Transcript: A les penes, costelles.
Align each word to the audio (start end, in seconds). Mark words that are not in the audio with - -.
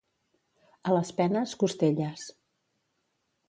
A 0.87 0.95
les 0.95 1.11
penes, 1.21 1.55
costelles. 1.65 2.27